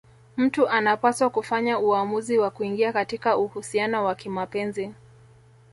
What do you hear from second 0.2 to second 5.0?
Mtu anapaswa kufanya uamuzi wa kuingia katika uhusiano wa kimapenzi